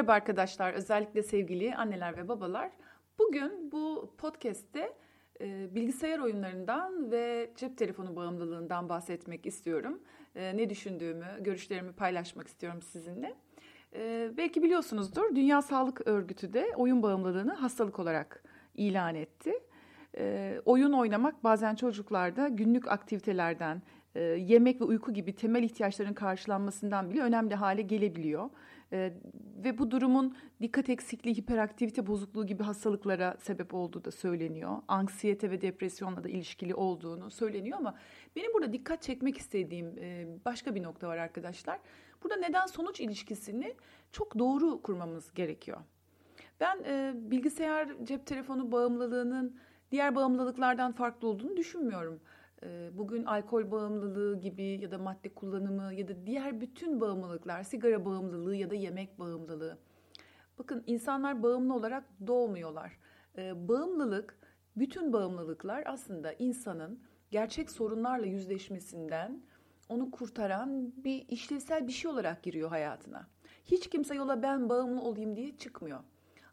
Merhaba 0.00 0.12
arkadaşlar, 0.12 0.72
özellikle 0.72 1.22
sevgili 1.22 1.74
anneler 1.74 2.16
ve 2.16 2.28
babalar. 2.28 2.70
Bugün 3.18 3.72
bu 3.72 4.14
podcast'te 4.18 4.92
e, 5.40 5.74
bilgisayar 5.74 6.18
oyunlarından 6.18 7.10
ve 7.10 7.50
cep 7.56 7.78
telefonu 7.78 8.16
bağımlılığından 8.16 8.88
bahsetmek 8.88 9.46
istiyorum. 9.46 10.00
E, 10.34 10.56
ne 10.56 10.70
düşündüğümü, 10.70 11.26
görüşlerimi 11.40 11.92
paylaşmak 11.92 12.48
istiyorum 12.48 12.82
sizinle. 12.82 13.34
E, 13.94 14.30
belki 14.36 14.62
biliyorsunuzdur, 14.62 15.36
Dünya 15.36 15.62
Sağlık 15.62 16.06
Örgütü 16.06 16.52
de 16.52 16.72
oyun 16.76 17.02
bağımlılığını 17.02 17.52
hastalık 17.52 17.98
olarak 17.98 18.42
ilan 18.74 19.14
etti. 19.14 19.52
E, 20.16 20.56
oyun 20.64 20.92
oynamak 20.92 21.44
bazen 21.44 21.74
çocuklarda 21.74 22.48
günlük 22.48 22.88
aktivitelerden, 22.88 23.82
e, 24.14 24.20
yemek 24.20 24.80
ve 24.80 24.84
uyku 24.84 25.12
gibi 25.12 25.32
temel 25.32 25.62
ihtiyaçların 25.62 26.14
karşılanmasından 26.14 27.10
bile 27.10 27.22
önemli 27.22 27.54
hale 27.54 27.82
gelebiliyor. 27.82 28.50
E, 28.92 29.12
ve 29.64 29.78
bu 29.78 29.90
durumun 29.90 30.36
dikkat 30.62 30.88
eksikliği, 30.88 31.36
hiperaktivite 31.36 32.06
bozukluğu 32.06 32.46
gibi 32.46 32.62
hastalıklara 32.62 33.36
sebep 33.40 33.74
olduğu 33.74 34.04
da 34.04 34.10
söyleniyor. 34.10 34.76
Anksiyete 34.88 35.50
ve 35.50 35.60
depresyonla 35.60 36.24
da 36.24 36.28
ilişkili 36.28 36.74
olduğunu 36.74 37.30
söyleniyor 37.30 37.78
ama 37.78 37.94
benim 38.36 38.54
burada 38.54 38.72
dikkat 38.72 39.02
çekmek 39.02 39.38
istediğim 39.38 39.98
e, 39.98 40.26
başka 40.44 40.74
bir 40.74 40.82
nokta 40.82 41.08
var 41.08 41.16
arkadaşlar. 41.16 41.78
Burada 42.22 42.36
neden 42.36 42.66
sonuç 42.66 43.00
ilişkisini 43.00 43.74
çok 44.12 44.38
doğru 44.38 44.82
kurmamız 44.82 45.34
gerekiyor. 45.34 45.78
Ben 46.60 46.82
e, 46.84 47.12
bilgisayar 47.14 47.88
cep 48.04 48.26
telefonu 48.26 48.72
bağımlılığının 48.72 49.56
diğer 49.90 50.14
bağımlılıklardan 50.14 50.92
farklı 50.92 51.28
olduğunu 51.28 51.56
düşünmüyorum. 51.56 52.20
Ee, 52.64 52.90
bugün 52.94 53.24
alkol 53.24 53.70
bağımlılığı 53.70 54.40
gibi 54.40 54.64
ya 54.64 54.90
da 54.90 54.98
madde 54.98 55.34
kullanımı 55.34 55.94
ya 55.94 56.08
da 56.08 56.26
diğer 56.26 56.60
bütün 56.60 57.00
bağımlılıklar, 57.00 57.62
sigara 57.62 58.04
bağımlılığı 58.04 58.56
ya 58.56 58.70
da 58.70 58.74
yemek 58.74 59.18
bağımlılığı. 59.18 59.78
Bakın 60.58 60.84
insanlar 60.86 61.42
bağımlı 61.42 61.74
olarak 61.74 62.04
doğmuyorlar. 62.26 62.98
Ee, 63.38 63.68
bağımlılık, 63.68 64.38
bütün 64.76 65.12
bağımlılıklar 65.12 65.82
aslında 65.86 66.32
insanın 66.32 67.00
gerçek 67.30 67.70
sorunlarla 67.70 68.26
yüzleşmesinden 68.26 69.42
onu 69.88 70.10
kurtaran 70.10 70.92
bir 71.04 71.28
işlevsel 71.28 71.86
bir 71.86 71.92
şey 71.92 72.10
olarak 72.10 72.42
giriyor 72.42 72.68
hayatına. 72.68 73.26
Hiç 73.64 73.90
kimse 73.90 74.14
yola 74.14 74.42
ben 74.42 74.68
bağımlı 74.68 75.00
olayım 75.00 75.36
diye 75.36 75.56
çıkmıyor. 75.56 76.00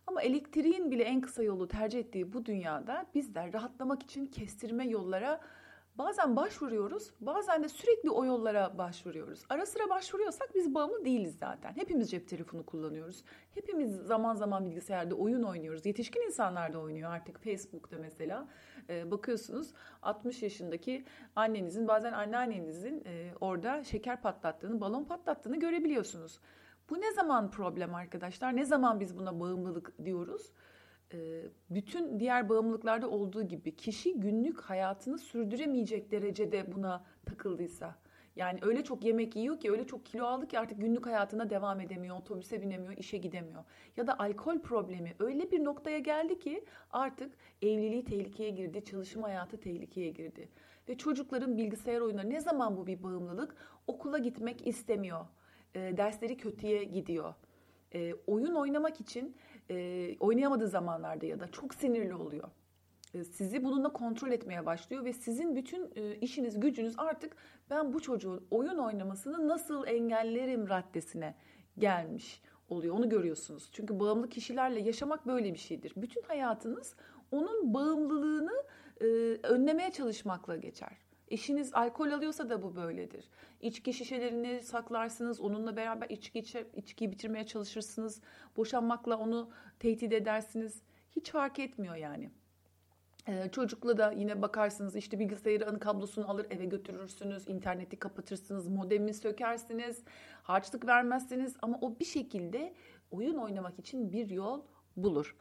Ama 0.07 0.21
elektriğin 0.21 0.91
bile 0.91 1.03
en 1.03 1.21
kısa 1.21 1.43
yolu 1.43 1.67
tercih 1.67 1.99
ettiği 1.99 2.33
bu 2.33 2.45
dünyada 2.45 3.05
bizler 3.15 3.53
rahatlamak 3.53 4.03
için 4.03 4.25
kestirme 4.25 4.87
yollara 4.87 5.41
Bazen 5.97 6.35
başvuruyoruz, 6.35 7.13
bazen 7.19 7.63
de 7.63 7.69
sürekli 7.69 8.09
o 8.09 8.25
yollara 8.25 8.77
başvuruyoruz. 8.77 9.45
Ara 9.49 9.65
sıra 9.65 9.89
başvuruyorsak 9.89 10.55
biz 10.55 10.75
bağımlı 10.75 11.05
değiliz 11.05 11.37
zaten. 11.39 11.73
Hepimiz 11.75 12.11
cep 12.11 12.27
telefonu 12.27 12.65
kullanıyoruz. 12.65 13.23
Hepimiz 13.53 13.95
zaman 13.95 14.35
zaman 14.35 14.65
bilgisayarda 14.65 15.15
oyun 15.15 15.43
oynuyoruz. 15.43 15.85
Yetişkin 15.85 16.21
insanlar 16.21 16.73
da 16.73 16.79
oynuyor 16.79 17.11
artık 17.11 17.43
Facebook'ta 17.43 17.97
mesela. 17.97 18.47
Ee, 18.89 19.11
bakıyorsunuz 19.11 19.73
60 20.01 20.43
yaşındaki 20.43 21.05
annenizin, 21.35 21.87
bazen 21.87 22.13
anneannenizin 22.13 23.03
e, 23.05 23.31
orada 23.41 23.83
şeker 23.83 24.21
patlattığını, 24.21 24.81
balon 24.81 25.03
patlattığını 25.03 25.59
görebiliyorsunuz. 25.59 26.39
Bu 26.89 27.01
ne 27.01 27.13
zaman 27.13 27.51
problem 27.51 27.95
arkadaşlar? 27.95 28.55
Ne 28.55 28.65
zaman 28.65 28.99
biz 28.99 29.17
buna 29.17 29.39
bağımlılık 29.39 30.05
diyoruz? 30.05 30.51
Ee, 31.13 31.41
bütün 31.69 32.19
diğer 32.19 32.49
bağımlılıklarda 32.49 33.09
olduğu 33.09 33.43
gibi 33.43 33.75
kişi 33.75 34.19
günlük 34.19 34.61
hayatını 34.61 35.17
sürdüremeyecek 35.17 36.11
derecede 36.11 36.75
buna 36.75 37.05
takıldıysa 37.25 37.95
yani 38.35 38.59
öyle 38.61 38.83
çok 38.83 39.03
yemek 39.03 39.35
yiyor 39.35 39.59
ki 39.59 39.71
öyle 39.71 39.87
çok 39.87 40.05
kilo 40.05 40.25
aldı 40.25 40.47
ki 40.47 40.59
artık 40.59 40.81
günlük 40.81 41.05
hayatına 41.05 41.49
devam 41.49 41.81
edemiyor, 41.81 42.17
otobüse 42.19 42.61
binemiyor, 42.61 42.97
işe 42.97 43.17
gidemiyor. 43.17 43.63
Ya 43.97 44.07
da 44.07 44.19
alkol 44.19 44.59
problemi 44.59 45.13
öyle 45.19 45.51
bir 45.51 45.63
noktaya 45.63 45.99
geldi 45.99 46.39
ki 46.39 46.65
artık 46.91 47.33
evliliği 47.61 48.05
tehlikeye 48.05 48.49
girdi, 48.49 48.85
çalışma 48.85 49.27
hayatı 49.27 49.59
tehlikeye 49.59 50.09
girdi. 50.09 50.49
Ve 50.89 50.97
çocukların 50.97 51.57
bilgisayar 51.57 52.01
oyunları 52.01 52.29
ne 52.29 52.41
zaman 52.41 52.77
bu 52.77 52.87
bir 52.87 53.03
bağımlılık? 53.03 53.55
Okula 53.87 54.17
gitmek 54.17 54.67
istemiyor. 54.67 55.25
E, 55.75 55.97
dersleri 55.97 56.37
kötüye 56.37 56.83
gidiyor 56.83 57.33
e, 57.93 58.13
oyun 58.27 58.55
oynamak 58.55 59.01
için 59.01 59.35
e, 59.69 60.17
oynayamadığı 60.19 60.67
zamanlarda 60.67 61.25
ya 61.25 61.39
da 61.39 61.47
çok 61.47 61.73
sinirli 61.73 62.15
oluyor. 62.15 62.49
E, 63.13 63.23
sizi 63.23 63.63
bununla 63.63 63.93
kontrol 63.93 64.31
etmeye 64.31 64.65
başlıyor 64.65 65.05
ve 65.05 65.13
sizin 65.13 65.55
bütün 65.55 65.91
e, 65.95 66.15
işiniz 66.15 66.59
gücünüz 66.59 66.93
artık 66.97 67.35
ben 67.69 67.93
bu 67.93 67.99
çocuğun 68.01 68.47
oyun 68.51 68.77
oynamasını 68.77 69.47
nasıl 69.47 69.87
engellerim 69.87 70.69
raddesine 70.69 71.35
gelmiş 71.77 72.41
oluyor. 72.69 72.95
Onu 72.95 73.09
görüyorsunuz. 73.09 73.69
Çünkü 73.71 73.99
bağımlı 73.99 74.29
kişilerle 74.29 74.79
yaşamak 74.79 75.27
böyle 75.27 75.53
bir 75.53 75.59
şeydir. 75.59 75.93
Bütün 75.97 76.21
hayatınız 76.21 76.95
onun 77.31 77.73
bağımlılığını 77.73 78.63
e, 79.01 79.05
önlemeye 79.43 79.91
çalışmakla 79.91 80.57
geçer. 80.57 81.06
Eşiniz 81.27 81.73
alkol 81.73 82.11
alıyorsa 82.11 82.49
da 82.49 82.63
bu 82.63 82.75
böyledir. 82.75 83.25
İçki 83.61 83.93
şişelerini 83.93 84.61
saklarsınız, 84.61 85.39
onunla 85.39 85.77
beraber 85.77 86.09
içki 86.09 86.43
içkiyi 86.75 87.11
bitirmeye 87.11 87.45
çalışırsınız. 87.45 88.21
Boşanmakla 88.57 89.17
onu 89.17 89.49
tehdit 89.79 90.13
edersiniz. 90.13 90.81
Hiç 91.11 91.31
fark 91.31 91.59
etmiyor 91.59 91.95
yani. 91.95 92.31
Ee, 93.27 93.49
çocukla 93.51 93.97
da 93.97 94.11
yine 94.11 94.41
bakarsınız 94.41 94.95
işte 94.95 95.19
bilgisayarı 95.19 95.69
anı 95.69 95.79
kablosunu 95.79 96.29
alır 96.29 96.47
eve 96.49 96.65
götürürsünüz, 96.65 97.47
interneti 97.47 97.99
kapatırsınız, 97.99 98.67
modemi 98.67 99.13
sökersiniz, 99.13 100.03
harçlık 100.43 100.87
vermezsiniz 100.87 101.55
ama 101.61 101.77
o 101.81 101.99
bir 101.99 102.05
şekilde 102.05 102.73
oyun 103.11 103.35
oynamak 103.35 103.79
için 103.79 104.11
bir 104.11 104.29
yol 104.29 104.61
bulur. 104.97 105.35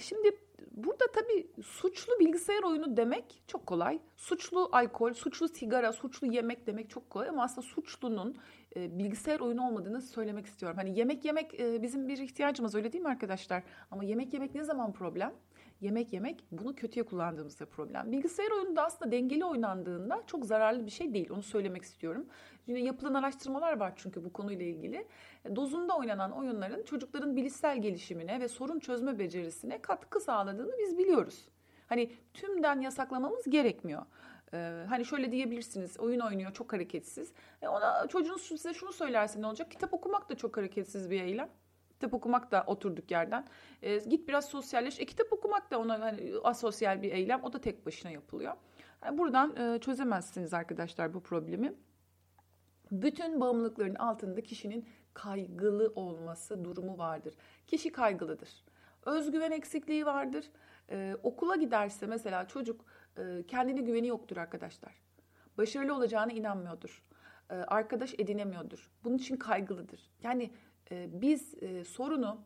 Şimdi 0.00 0.30
burada 0.70 1.04
tabii 1.14 1.46
suçlu 1.62 2.12
bilgisayar 2.20 2.62
oyunu 2.62 2.96
demek 2.96 3.42
çok 3.46 3.66
kolay. 3.66 3.98
Suçlu 4.16 4.68
alkol, 4.72 5.12
suçlu 5.12 5.48
sigara, 5.48 5.92
suçlu 5.92 6.26
yemek 6.26 6.66
demek 6.66 6.90
çok 6.90 7.10
kolay 7.10 7.28
ama 7.28 7.42
aslında 7.42 7.66
suçlunun 7.66 8.36
bilgisayar 8.76 9.40
oyunu 9.40 9.66
olmadığını 9.66 10.02
söylemek 10.02 10.46
istiyorum. 10.46 10.78
Hani 10.80 10.98
yemek 10.98 11.24
yemek 11.24 11.52
bizim 11.82 12.08
bir 12.08 12.18
ihtiyacımız 12.18 12.74
öyle 12.74 12.92
değil 12.92 13.04
mi 13.04 13.10
arkadaşlar? 13.10 13.62
Ama 13.90 14.04
yemek 14.04 14.32
yemek 14.32 14.54
ne 14.54 14.64
zaman 14.64 14.92
problem? 14.92 15.34
Yemek 15.80 16.12
yemek 16.12 16.44
bunu 16.52 16.74
kötüye 16.74 17.06
kullandığımızda 17.06 17.66
problem. 17.66 18.12
Bilgisayar 18.12 18.50
oyunu 18.50 18.76
da 18.76 18.84
aslında 18.84 19.12
dengeli 19.12 19.44
oynandığında 19.44 20.22
çok 20.26 20.44
zararlı 20.44 20.86
bir 20.86 20.90
şey 20.90 21.14
değil. 21.14 21.30
Onu 21.30 21.42
söylemek 21.42 21.82
istiyorum. 21.82 22.26
Yine 22.66 22.80
yapılan 22.80 23.14
araştırmalar 23.14 23.80
var 23.80 23.92
çünkü 23.96 24.24
bu 24.24 24.32
konuyla 24.32 24.66
ilgili. 24.66 25.06
Dozunda 25.56 25.96
oynanan 25.96 26.32
oyunların 26.32 26.82
çocukların 26.82 27.36
bilişsel 27.36 27.82
gelişimine 27.82 28.40
ve 28.40 28.48
sorun 28.48 28.78
çözme 28.78 29.18
becerisine 29.18 29.82
katkı 29.82 30.20
sağladığını 30.20 30.72
biz 30.78 30.98
biliyoruz. 30.98 31.48
Hani 31.86 32.12
tümden 32.34 32.80
yasaklamamız 32.80 33.44
gerekmiyor. 33.50 34.02
Ee, 34.54 34.84
hani 34.88 35.04
şöyle 35.04 35.32
diyebilirsiniz 35.32 36.00
oyun 36.00 36.20
oynuyor 36.20 36.52
çok 36.52 36.72
hareketsiz. 36.72 37.32
E 37.62 37.68
ona 37.68 38.06
çocuğunuz 38.08 38.42
size 38.42 38.74
şunu 38.74 38.92
söylerse 38.92 39.42
ne 39.42 39.46
olacak? 39.46 39.70
Kitap 39.70 39.94
okumak 39.94 40.30
da 40.30 40.34
çok 40.34 40.56
hareketsiz 40.56 41.10
bir 41.10 41.20
eylem. 41.20 41.48
Kitap 41.96 42.14
okumak 42.14 42.50
da 42.50 42.64
oturduk 42.66 43.10
yerden. 43.10 43.44
E, 43.82 43.98
git 43.98 44.28
biraz 44.28 44.44
sosyalleş. 44.44 45.00
E, 45.00 45.06
kitap 45.06 45.32
okumak 45.32 45.70
da 45.70 45.78
ona 45.78 46.00
hani, 46.00 46.32
asosyal 46.44 47.02
bir 47.02 47.12
eylem. 47.12 47.44
O 47.44 47.52
da 47.52 47.60
tek 47.60 47.86
başına 47.86 48.10
yapılıyor. 48.10 48.54
Yani 49.04 49.18
buradan 49.18 49.56
e, 49.56 49.78
çözemezsiniz 49.80 50.54
arkadaşlar 50.54 51.14
bu 51.14 51.22
problemi. 51.22 51.74
Bütün 52.90 53.40
bağımlılıkların 53.40 53.94
altında 53.94 54.40
kişinin 54.40 54.88
kaygılı 55.14 55.92
olması 55.94 56.64
durumu 56.64 56.98
vardır. 56.98 57.34
Kişi 57.66 57.92
kaygılıdır. 57.92 58.64
Özgüven 59.06 59.50
eksikliği 59.50 60.06
vardır. 60.06 60.50
Ee, 60.90 61.16
okula 61.22 61.56
giderse 61.56 62.06
mesela 62.06 62.48
çocuk 62.48 62.84
e, 63.18 63.42
kendine 63.48 63.80
güveni 63.80 64.06
yoktur 64.06 64.36
arkadaşlar. 64.36 64.92
Başarılı 65.58 65.94
olacağına 65.94 66.32
inanmıyordur. 66.32 67.02
Ee, 67.50 67.54
arkadaş 67.54 68.14
edinemiyordur. 68.18 68.90
Bunun 69.04 69.16
için 69.16 69.36
kaygılıdır. 69.36 70.10
Yani 70.22 70.42
e, 70.42 70.50
biz 70.90 71.54
e, 71.62 71.84
sorunu 71.84 72.40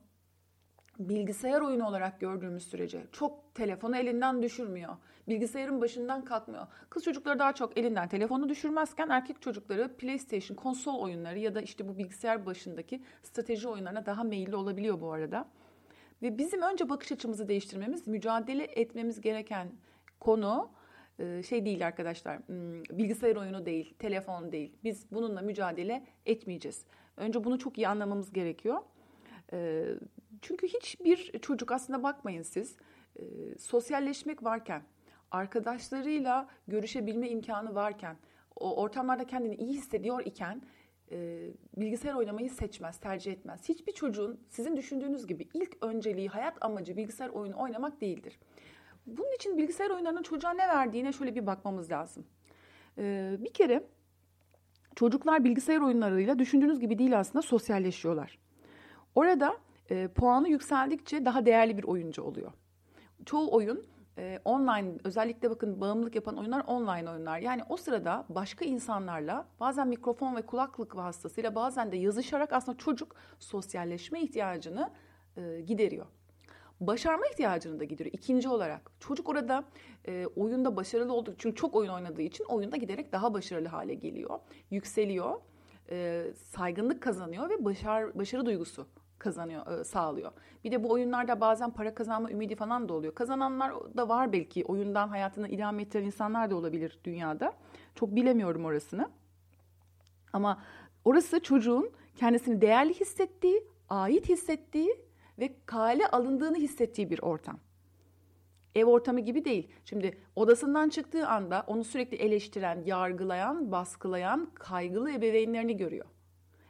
bilgisayar 0.98 1.60
oyunu 1.60 1.86
olarak 1.86 2.20
gördüğümüz 2.20 2.62
sürece 2.62 3.06
çok 3.12 3.54
telefonu 3.54 3.96
elinden 3.96 4.42
düşürmüyor. 4.42 4.96
Bilgisayarın 5.28 5.80
başından 5.80 6.24
kalkmıyor. 6.24 6.66
Kız 6.90 7.04
çocukları 7.04 7.38
daha 7.38 7.52
çok 7.52 7.78
elinden 7.78 8.08
telefonu 8.08 8.48
düşürmezken 8.48 9.08
erkek 9.08 9.42
çocukları 9.42 9.96
PlayStation, 9.96 10.56
konsol 10.56 10.98
oyunları 10.98 11.38
ya 11.38 11.54
da 11.54 11.60
işte 11.60 11.88
bu 11.88 11.98
bilgisayar 11.98 12.46
başındaki 12.46 13.02
strateji 13.22 13.68
oyunlarına 13.68 14.06
daha 14.06 14.24
meyilli 14.24 14.56
olabiliyor 14.56 15.00
bu 15.00 15.12
arada. 15.12 15.48
Ve 16.22 16.38
bizim 16.38 16.62
önce 16.62 16.88
bakış 16.88 17.12
açımızı 17.12 17.48
değiştirmemiz, 17.48 18.08
mücadele 18.08 18.64
etmemiz 18.64 19.20
gereken 19.20 19.68
konu 20.20 20.70
e, 21.18 21.42
şey 21.42 21.64
değil 21.64 21.86
arkadaşlar. 21.86 22.38
Hmm, 22.38 22.82
bilgisayar 22.82 23.36
oyunu 23.36 23.66
değil, 23.66 23.94
telefon 23.98 24.52
değil. 24.52 24.72
Biz 24.84 25.06
bununla 25.12 25.40
mücadele 25.40 26.06
etmeyeceğiz. 26.26 26.84
Önce 27.16 27.44
bunu 27.44 27.58
çok 27.58 27.78
iyi 27.78 27.88
anlamamız 27.88 28.32
gerekiyor. 28.32 28.78
E, 29.52 29.86
çünkü 30.42 30.68
hiçbir 30.68 31.38
çocuk 31.38 31.72
aslında 31.72 32.02
bakmayın 32.02 32.42
siz 32.42 32.76
e, 33.16 33.22
sosyalleşmek 33.58 34.44
varken, 34.44 34.82
arkadaşlarıyla 35.30 36.48
görüşebilme 36.68 37.28
imkanı 37.28 37.74
varken, 37.74 38.16
o 38.56 38.82
ortamlarda 38.82 39.26
kendini 39.26 39.54
iyi 39.54 39.72
hissediyor 39.72 40.22
iken 40.24 40.62
e, 41.12 41.48
bilgisayar 41.76 42.14
oynamayı 42.14 42.50
seçmez, 42.50 43.00
tercih 43.00 43.32
etmez. 43.32 43.68
Hiçbir 43.68 43.92
çocuğun 43.92 44.40
sizin 44.48 44.76
düşündüğünüz 44.76 45.26
gibi 45.26 45.48
ilk 45.54 45.84
önceliği, 45.84 46.28
hayat 46.28 46.64
amacı 46.64 46.96
bilgisayar 46.96 47.28
oyunu 47.28 47.60
oynamak 47.60 48.00
değildir. 48.00 48.38
Bunun 49.06 49.34
için 49.34 49.58
bilgisayar 49.58 49.90
oyunlarının 49.90 50.22
çocuğa 50.22 50.52
ne 50.52 50.68
verdiğine 50.68 51.12
şöyle 51.12 51.34
bir 51.34 51.46
bakmamız 51.46 51.90
lazım. 51.90 52.26
E, 52.98 53.36
bir 53.38 53.52
kere 53.52 53.86
çocuklar 55.00 55.44
bilgisayar 55.44 55.80
oyunlarıyla 55.80 56.38
düşündüğünüz 56.38 56.80
gibi 56.80 56.98
değil 56.98 57.18
aslında 57.18 57.42
sosyalleşiyorlar. 57.42 58.38
Orada 59.14 59.56
e, 59.90 60.08
puanı 60.08 60.48
yükseldikçe 60.48 61.24
daha 61.24 61.46
değerli 61.46 61.78
bir 61.78 61.84
oyuncu 61.84 62.22
oluyor. 62.22 62.52
Çoğu 63.26 63.54
oyun 63.54 63.86
e, 64.18 64.38
online 64.44 64.92
özellikle 65.04 65.50
bakın 65.50 65.80
bağımlılık 65.80 66.14
yapan 66.14 66.36
oyunlar 66.36 66.64
online 66.66 67.10
oyunlar. 67.10 67.38
Yani 67.38 67.62
o 67.68 67.76
sırada 67.76 68.26
başka 68.28 68.64
insanlarla 68.64 69.46
bazen 69.60 69.88
mikrofon 69.88 70.36
ve 70.36 70.42
kulaklık 70.42 70.96
vasıtasıyla 70.96 71.54
bazen 71.54 71.92
de 71.92 71.96
yazışarak 71.96 72.52
aslında 72.52 72.78
çocuk 72.78 73.16
sosyalleşme 73.38 74.20
ihtiyacını 74.20 74.90
e, 75.36 75.60
gideriyor. 75.60 76.06
Başarma 76.80 77.26
ihtiyacını 77.26 77.80
da 77.80 77.84
gideriyor. 77.84 78.14
İkinci 78.14 78.48
olarak 78.48 78.90
çocuk 79.00 79.28
orada 79.28 79.64
e, 80.08 80.26
oyunda 80.36 80.76
başarılı 80.76 81.12
olduğu 81.12 81.34
çünkü 81.38 81.56
çok 81.56 81.76
oyun 81.76 81.90
oynadığı 81.90 82.22
için 82.22 82.44
oyunda 82.44 82.76
giderek 82.76 83.12
daha 83.12 83.34
başarılı 83.34 83.68
hale 83.68 83.94
geliyor. 83.94 84.38
Yükseliyor, 84.70 85.40
e, 85.90 86.26
saygınlık 86.34 87.02
kazanıyor 87.02 87.50
ve 87.50 87.64
başar, 87.64 88.18
başarı 88.18 88.46
duygusu 88.46 88.86
kazanıyor, 89.18 89.80
e, 89.80 89.84
sağlıyor. 89.84 90.32
Bir 90.64 90.72
de 90.72 90.84
bu 90.84 90.90
oyunlarda 90.90 91.40
bazen 91.40 91.70
para 91.70 91.94
kazanma 91.94 92.30
ümidi 92.30 92.56
falan 92.56 92.88
da 92.88 92.94
oluyor. 92.94 93.14
Kazananlar 93.14 93.96
da 93.96 94.08
var 94.08 94.32
belki. 94.32 94.64
Oyundan 94.64 95.08
hayatını 95.08 95.48
idame 95.48 95.82
ettiren 95.82 96.04
insanlar 96.04 96.50
da 96.50 96.56
olabilir 96.56 96.98
dünyada. 97.04 97.52
Çok 97.94 98.16
bilemiyorum 98.16 98.64
orasını. 98.64 99.10
Ama 100.32 100.62
orası 101.04 101.40
çocuğun 101.40 101.90
kendisini 102.16 102.60
değerli 102.60 102.94
hissettiği, 102.94 103.64
ait 103.88 104.28
hissettiği 104.28 105.09
ve 105.40 105.54
kale 105.66 106.06
alındığını 106.06 106.56
hissettiği 106.56 107.10
bir 107.10 107.22
ortam. 107.22 107.58
Ev 108.74 108.84
ortamı 108.84 109.20
gibi 109.20 109.44
değil. 109.44 109.70
Şimdi 109.84 110.18
odasından 110.36 110.88
çıktığı 110.88 111.28
anda 111.28 111.64
onu 111.66 111.84
sürekli 111.84 112.16
eleştiren, 112.16 112.82
yargılayan, 112.86 113.72
baskılayan, 113.72 114.50
kaygılı 114.54 115.10
ebeveynlerini 115.10 115.76
görüyor. 115.76 116.06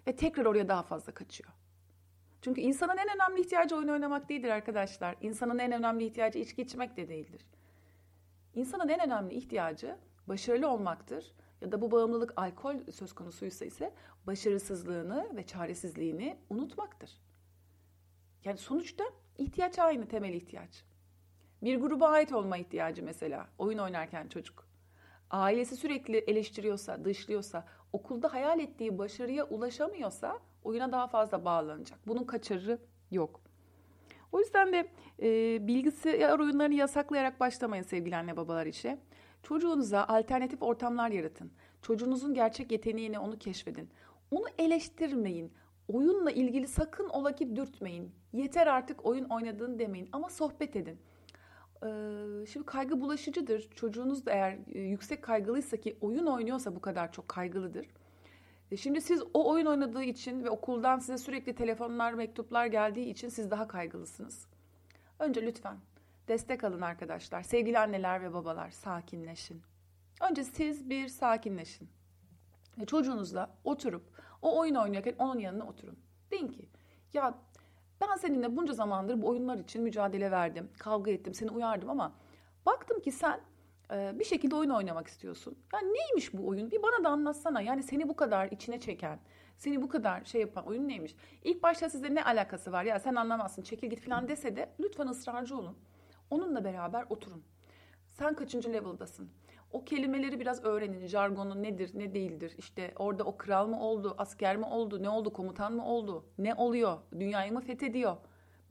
Ve 0.07 0.17
tekrar 0.17 0.45
oraya 0.45 0.69
daha 0.69 0.83
fazla 0.83 1.13
kaçıyor. 1.15 1.51
Çünkü 2.43 2.61
insanın 2.61 2.97
en 2.97 3.15
önemli 3.15 3.41
ihtiyacı 3.41 3.77
oyun 3.77 3.89
oynamak 3.89 4.29
değildir 4.29 4.49
arkadaşlar. 4.49 5.17
İnsanın 5.21 5.59
en 5.59 5.73
önemli 5.73 6.05
ihtiyacı 6.07 6.39
içki 6.39 6.63
içmek 6.63 6.97
de 6.97 7.09
değildir. 7.09 7.47
İnsanın 8.55 8.89
en 8.89 9.07
önemli 9.07 9.35
ihtiyacı 9.35 9.97
başarılı 10.29 10.69
olmaktır. 10.69 11.33
Ya 11.61 11.73
da 11.73 11.81
bu 11.81 11.91
bağımlılık 11.91 12.33
alkol 12.37 12.77
söz 12.93 13.13
konusuysa 13.13 13.65
ise 13.65 13.95
başarısızlığını 14.27 15.37
ve 15.37 15.47
çaresizliğini 15.47 16.37
unutmaktır. 16.51 17.11
Yani 18.45 18.59
sonuçta 18.59 19.05
ihtiyaç 19.39 19.79
aynı 19.79 20.09
temel 20.09 20.35
ihtiyaç. 20.35 20.85
Bir 21.63 21.77
gruba 21.77 22.09
ait 22.09 22.33
olma 22.33 22.57
ihtiyacı 22.57 23.03
mesela 23.03 23.49
oyun 23.59 23.79
oynarken 23.79 24.29
çocuk. 24.29 24.67
Ailesi 25.31 25.77
sürekli 25.77 26.17
eleştiriyorsa, 26.17 27.05
dışlıyorsa, 27.05 27.67
okulda 27.93 28.33
hayal 28.33 28.61
ettiği 28.61 28.99
başarıya 28.99 29.45
ulaşamıyorsa 29.45 30.39
oyuna 30.65 30.93
daha 30.93 31.07
fazla 31.07 31.45
bağlanacak. 31.45 31.99
Bunun 32.07 32.25
kaçarı 32.25 32.79
yok. 33.11 33.41
O 34.33 34.41
yüzden 34.41 34.73
de 34.73 34.89
e, 35.23 35.59
bilgisayar 35.67 36.39
oyunlarını 36.39 36.75
yasaklayarak 36.75 37.41
başlamayın 37.41 37.83
sevgili 37.83 38.17
anne 38.17 38.37
babalar 38.37 38.67
işe. 38.67 38.99
Çocuğunuza 39.43 40.05
alternatif 40.05 40.63
ortamlar 40.63 41.11
yaratın. 41.11 41.53
Çocuğunuzun 41.83 42.35
gerçek 42.35 42.73
yeteneğini 42.73 43.19
onu 43.19 43.39
keşfedin. 43.39 43.91
Onu 44.31 44.45
eleştirmeyin. 44.59 45.53
Oyunla 45.93 46.31
ilgili 46.31 46.69
sakın 46.69 47.09
ola 47.09 47.35
ki 47.35 47.57
dürtmeyin. 47.57 48.13
Yeter 48.33 48.67
artık 48.67 49.07
oyun 49.07 49.25
oynadığın 49.25 49.79
demeyin 49.79 50.09
ama 50.13 50.31
sohbet 50.31 50.77
edin. 50.77 50.99
Ee, 51.83 52.47
şimdi 52.47 52.67
kaygı 52.67 53.01
bulaşıcıdır. 53.01 53.71
Çocuğunuz 53.71 54.27
da 54.27 54.33
eğer 54.33 54.59
e, 54.75 54.81
yüksek 54.81 55.23
kaygılıysa 55.23 55.77
ki 55.77 55.97
oyun 56.01 56.27
oynuyorsa 56.27 56.77
bu 56.77 56.81
kadar 56.81 57.13
çok 57.13 57.29
kaygılıdır. 57.29 57.87
E, 58.71 58.77
şimdi 58.77 59.01
siz 59.01 59.23
o 59.35 59.51
oyun 59.51 59.67
oynadığı 59.67 60.03
için 60.03 60.45
ve 60.45 60.51
okuldan 60.51 60.99
size 60.99 61.19
sürekli 61.19 61.55
telefonlar, 61.55 62.13
mektuplar 62.13 62.67
geldiği 62.67 63.11
için 63.11 63.29
siz 63.29 63.51
daha 63.51 63.69
kaygılısınız. 63.69 64.47
Önce 65.19 65.47
lütfen 65.47 65.77
destek 66.29 66.65
alın 66.65 66.81
arkadaşlar. 66.81 67.43
Sevgili 67.43 67.79
anneler 67.79 68.23
ve 68.23 68.33
babalar 68.33 68.71
sakinleşin. 68.71 69.63
Önce 70.31 70.45
siz 70.45 70.91
bir 70.91 71.09
sakinleşin. 71.09 71.89
Ve 72.79 72.87
çocuğunuzla 72.87 73.51
oturup 73.65 74.03
o 74.43 74.59
oyun 74.59 74.75
oynuyorken 74.75 75.15
onun 75.19 75.39
yanına 75.39 75.67
oturun. 75.67 75.99
Deyin 76.31 76.49
ki 76.49 76.69
ya 77.13 77.35
ben 78.01 78.17
seninle 78.17 78.57
bunca 78.57 78.73
zamandır 78.73 79.23
bu 79.23 79.29
oyunlar 79.29 79.59
için 79.59 79.83
mücadele 79.83 80.31
verdim, 80.31 80.71
kavga 80.79 81.11
ettim, 81.11 81.35
seni 81.35 81.51
uyardım 81.51 81.91
ama 81.91 82.13
baktım 82.67 83.01
ki 83.01 83.13
sen 83.13 83.41
e, 83.93 84.19
bir 84.19 84.25
şekilde 84.25 84.55
oyun 84.55 84.71
oynamak 84.71 85.07
istiyorsun. 85.07 85.59
Yani 85.75 85.95
neymiş 85.95 86.35
bu 86.35 86.49
oyun? 86.49 86.71
Bir 86.71 86.83
bana 86.83 87.05
da 87.05 87.09
anlatsana. 87.09 87.61
Yani 87.61 87.83
seni 87.83 88.09
bu 88.09 88.17
kadar 88.17 88.51
içine 88.51 88.81
çeken, 88.81 89.21
seni 89.57 89.83
bu 89.83 89.89
kadar 89.89 90.25
şey 90.25 90.41
yapan 90.41 90.67
oyun 90.67 90.89
neymiş? 90.89 91.17
İlk 91.45 91.63
başta 91.63 91.91
size 91.91 92.15
ne 92.15 92.25
alakası 92.25 92.73
var? 92.73 92.85
Ya 92.85 92.99
sen 92.99 93.15
anlamazsın, 93.15 93.63
çekil 93.63 93.91
git 93.91 94.01
falan 94.01 94.29
dese 94.29 94.57
de 94.57 94.71
lütfen 94.81 95.07
ısrarcı 95.07 95.57
olun. 95.57 95.77
Onunla 96.31 96.65
beraber 96.65 97.05
oturun. 97.09 97.43
Sen 98.09 98.35
kaçıncı 98.35 98.73
level'dasın? 98.73 99.31
O 99.73 99.85
kelimeleri 99.85 100.41
biraz 100.41 100.65
öğrenin. 100.65 101.07
Jargonu 101.07 101.63
nedir, 101.63 101.91
ne 101.95 102.15
değildir? 102.15 102.55
İşte 102.59 102.93
orada 102.97 103.25
o 103.25 103.37
kral 103.37 103.67
mı 103.67 103.81
oldu, 103.81 104.15
asker 104.19 104.57
mi 104.57 104.65
oldu, 104.65 105.03
ne 105.03 105.09
oldu, 105.09 105.33
komutan 105.33 105.73
mı 105.73 105.87
oldu, 105.87 106.25
ne 106.39 106.55
oluyor, 106.55 106.99
dünyayı 107.13 107.53
mı 107.53 107.61
fethediyor? 107.61 108.17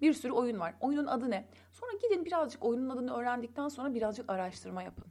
Bir 0.01 0.13
sürü 0.13 0.31
oyun 0.31 0.59
var. 0.59 0.75
Oyunun 0.79 1.07
adı 1.07 1.31
ne? 1.31 1.49
Sonra 1.71 1.91
gidin 2.01 2.25
birazcık 2.25 2.65
oyunun 2.65 2.89
adını 2.89 3.13
öğrendikten 3.13 3.67
sonra 3.67 3.93
birazcık 3.93 4.29
araştırma 4.29 4.83
yapın. 4.83 5.05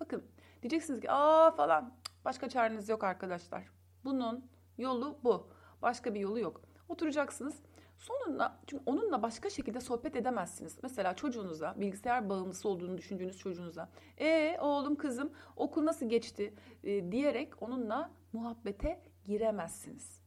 Bakın 0.00 0.24
diyeceksiniz 0.62 1.00
ki 1.00 1.10
aa 1.10 1.50
falan 1.50 1.94
başka 2.24 2.48
çareniz 2.48 2.88
yok 2.88 3.04
arkadaşlar. 3.04 3.64
Bunun 4.04 4.50
yolu 4.78 5.18
bu. 5.24 5.48
Başka 5.82 6.14
bir 6.14 6.20
yolu 6.20 6.40
yok. 6.40 6.60
Oturacaksınız. 6.88 7.62
Sonunda 8.02 8.58
çünkü 8.66 8.82
onunla 8.86 9.22
başka 9.22 9.50
şekilde 9.50 9.80
sohbet 9.80 10.16
edemezsiniz. 10.16 10.78
Mesela 10.82 11.16
çocuğunuza, 11.16 11.74
bilgisayar 11.76 12.28
bağımlısı 12.28 12.68
olduğunu 12.68 12.98
düşündüğünüz 12.98 13.38
çocuğunuza, 13.38 13.88
e 14.18 14.58
oğlum 14.60 14.96
kızım 14.96 15.32
okul 15.56 15.84
nasıl 15.84 16.08
geçti 16.08 16.54
e, 16.84 17.12
diyerek 17.12 17.62
onunla 17.62 18.10
muhabbete 18.32 19.02
giremezsiniz. 19.24 20.22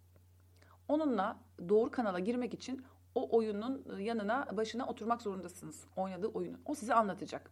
Onunla 0.88 1.40
doğru 1.70 1.92
kanala 1.92 2.20
girmek 2.20 2.54
için 2.54 2.86
o 3.16 3.38
oyunun 3.38 4.00
yanına, 4.00 4.58
başına 4.58 4.86
oturmak 4.88 5.22
zorundasınız. 5.22 5.86
Oynadığı 5.96 6.28
oyunu. 6.28 6.58
O 6.66 6.76
size 6.76 6.94
anlatacak. 6.94 7.52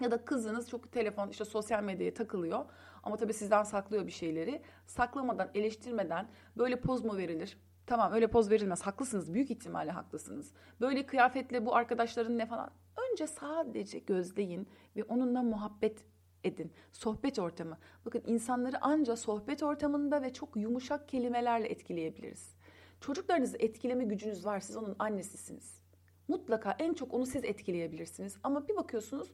Ya 0.00 0.10
da 0.10 0.24
kızınız 0.24 0.68
çok 0.68 0.92
telefon 0.92 1.28
işte 1.28 1.44
sosyal 1.44 1.82
medyaya 1.82 2.14
takılıyor 2.14 2.64
ama 3.02 3.16
tabii 3.16 3.34
sizden 3.34 3.62
saklıyor 3.62 4.06
bir 4.06 4.12
şeyleri. 4.12 4.62
Saklamadan, 4.86 5.50
eleştirmeden 5.54 6.28
böyle 6.56 6.80
poz 6.80 7.04
mu 7.04 7.16
verilir? 7.16 7.58
Tamam 7.86 8.12
öyle 8.12 8.26
poz 8.26 8.50
verilmez. 8.50 8.82
Haklısınız. 8.82 9.34
Büyük 9.34 9.50
ihtimalle 9.50 9.90
haklısınız. 9.90 10.52
Böyle 10.80 11.06
kıyafetle 11.06 11.66
bu 11.66 11.74
arkadaşların 11.74 12.38
ne 12.38 12.46
falan. 12.46 12.70
Önce 13.10 13.26
sadece 13.26 13.98
gözleyin 13.98 14.68
ve 14.96 15.04
onunla 15.04 15.42
muhabbet 15.42 16.04
edin. 16.44 16.72
Sohbet 16.92 17.38
ortamı. 17.38 17.78
Bakın 18.06 18.22
insanları 18.26 18.84
anca 18.84 19.16
sohbet 19.16 19.62
ortamında 19.62 20.22
ve 20.22 20.32
çok 20.32 20.56
yumuşak 20.56 21.08
kelimelerle 21.08 21.68
etkileyebiliriz. 21.68 22.54
Çocuklarınızı 23.00 23.56
etkileme 23.60 24.04
gücünüz 24.04 24.46
var. 24.46 24.60
Siz 24.60 24.76
onun 24.76 24.96
annesisiniz. 24.98 25.82
Mutlaka 26.28 26.76
en 26.78 26.94
çok 26.94 27.14
onu 27.14 27.26
siz 27.26 27.44
etkileyebilirsiniz. 27.44 28.38
Ama 28.42 28.68
bir 28.68 28.76
bakıyorsunuz 28.76 29.32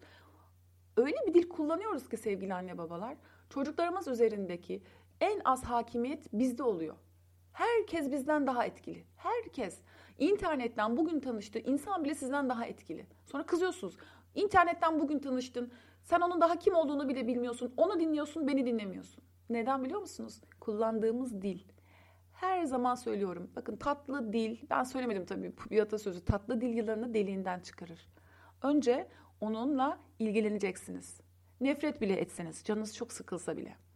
öyle 0.96 1.16
bir 1.26 1.34
dil 1.34 1.48
kullanıyoruz 1.48 2.08
ki 2.08 2.16
sevgili 2.16 2.54
anne 2.54 2.78
babalar. 2.78 3.16
Çocuklarımız 3.50 4.08
üzerindeki 4.08 4.82
en 5.20 5.40
az 5.44 5.64
hakimiyet 5.64 6.32
bizde 6.32 6.62
oluyor. 6.62 6.96
Herkes 7.58 8.12
bizden 8.12 8.46
daha 8.46 8.64
etkili. 8.64 9.04
Herkes. 9.16 9.78
İnternetten 10.18 10.96
bugün 10.96 11.20
tanıştığı 11.20 11.58
insan 11.58 12.04
bile 12.04 12.14
sizden 12.14 12.48
daha 12.48 12.66
etkili. 12.66 13.06
Sonra 13.26 13.46
kızıyorsunuz. 13.46 13.96
İnternetten 14.34 15.00
bugün 15.00 15.18
tanıştın. 15.18 15.72
Sen 16.02 16.20
onun 16.20 16.40
daha 16.40 16.58
kim 16.58 16.74
olduğunu 16.74 17.08
bile 17.08 17.26
bilmiyorsun. 17.26 17.74
Onu 17.76 18.00
dinliyorsun, 18.00 18.48
beni 18.48 18.66
dinlemiyorsun. 18.66 19.24
Neden 19.50 19.84
biliyor 19.84 20.00
musunuz? 20.00 20.40
Kullandığımız 20.60 21.42
dil. 21.42 21.58
Her 22.32 22.64
zaman 22.64 22.94
söylüyorum. 22.94 23.50
Bakın 23.56 23.76
tatlı 23.76 24.32
dil, 24.32 24.58
ben 24.70 24.82
söylemedim 24.82 25.26
tabii 25.26 25.52
bir 25.70 25.80
atasözü. 25.80 26.24
Tatlı 26.24 26.60
dil 26.60 26.76
yılanını 26.76 27.14
deliğinden 27.14 27.60
çıkarır. 27.60 28.08
Önce 28.62 29.08
onunla 29.40 29.98
ilgileneceksiniz. 30.18 31.20
Nefret 31.60 32.00
bile 32.00 32.14
etseniz, 32.14 32.64
canınız 32.64 32.96
çok 32.96 33.12
sıkılsa 33.12 33.56
bile. 33.56 33.87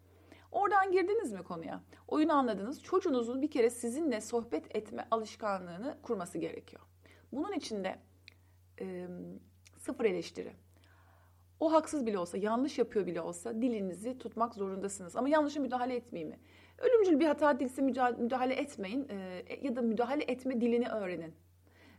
Oradan 0.52 0.92
girdiniz 0.92 1.32
mi 1.32 1.42
konuya? 1.42 1.82
Oyunu 2.09 2.32
anladınız. 2.32 2.82
Çocuğunuzun 2.82 3.42
bir 3.42 3.50
kere 3.50 3.71
sizinle 3.71 4.21
sohbet 4.21 4.76
etme 4.76 5.06
alışkanlığını 5.11 5.99
kurması 6.02 6.38
gerekiyor. 6.38 6.82
Bunun 7.32 7.52
için 7.52 7.85
de 7.85 7.99
e, 8.80 9.06
sıfır 9.78 10.04
eleştiri. 10.04 10.52
O 11.61 11.73
haksız 11.73 12.06
bile 12.06 12.18
olsa, 12.18 12.38
yanlış 12.38 12.78
yapıyor 12.78 13.06
bile 13.06 13.21
olsa 13.21 13.62
dilinizi 13.62 14.18
tutmak 14.18 14.54
zorundasınız. 14.54 15.16
Ama 15.16 15.28
yanlışa 15.28 15.61
müdahale 15.61 15.97
etmeyeyim 15.97 16.35
mi? 16.35 16.40
Ölümcül 16.78 17.21
bir 17.21 17.26
hata 17.26 17.61
değilse 17.61 17.82
müdahale 17.82 18.54
etmeyin 18.54 19.09
e, 19.09 19.44
ya 19.62 19.76
da 19.76 19.82
müdahale 19.82 20.25
etme 20.25 20.61
dilini 20.61 20.88
öğrenin. 20.88 21.35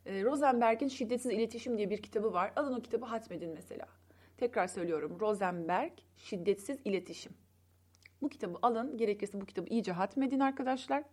E, 0.05 0.23
Rosenberg'in 0.23 0.87
Şiddetsiz 0.87 1.31
İletişim 1.31 1.77
diye 1.77 1.89
bir 1.89 2.01
kitabı 2.01 2.33
var. 2.33 2.53
Alın 2.55 2.73
o 2.73 2.81
kitabı 2.81 3.05
hatmedin 3.05 3.49
mesela. 3.53 3.87
Tekrar 4.37 4.67
söylüyorum. 4.67 5.17
Rosenberg 5.19 5.91
Şiddetsiz 6.17 6.77
İletişim. 6.85 7.42
Bu 8.23 8.29
kitabı 8.29 8.57
alın. 8.61 8.97
Gerekirse 8.97 9.41
bu 9.41 9.45
kitabı 9.45 9.69
iyice 9.69 9.91
hatmedin 9.91 10.39
arkadaşlar. 10.39 11.03